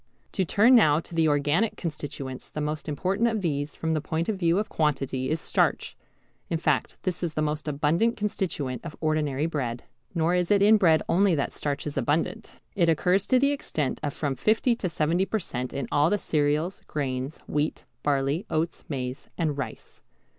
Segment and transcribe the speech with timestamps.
[0.31, 2.49] To turn now to the organic constituents.
[2.49, 5.95] The most important of these from the point of view of quantity is starch,
[6.49, 9.83] in fact this is the most abundant constituent of ordinary bread.
[10.15, 12.49] Nor is it in bread only that starch is abundant.
[12.75, 15.71] It occurs to the extent of from 50 to 70 per cent.
[15.71, 20.01] in all the cereals, grains, wheat, barley, oats, maize, and rice.